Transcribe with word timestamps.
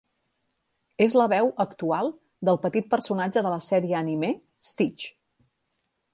És 1.05 1.15
la 1.21 1.27
veu 1.33 1.49
actual 1.63 2.09
del 2.49 2.59
petit 2.65 2.89
personatge 2.95 3.45
de 3.49 3.53
la 3.57 3.61
sèrie 3.67 4.01
anime 4.01 4.33
Stitch! 4.73 5.07